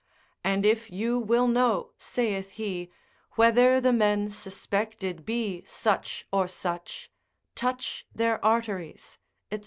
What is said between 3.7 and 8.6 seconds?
the men suspected be such or such, touch their